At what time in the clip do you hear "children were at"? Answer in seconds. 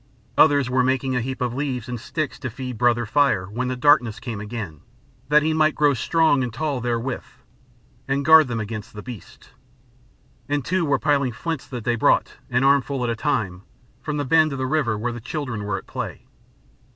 15.21-15.85